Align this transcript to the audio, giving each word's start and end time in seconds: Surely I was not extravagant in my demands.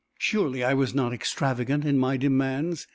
Surely 0.17 0.63
I 0.63 0.73
was 0.73 0.95
not 0.95 1.13
extravagant 1.13 1.85
in 1.85 1.99
my 1.99 2.17
demands. 2.17 2.87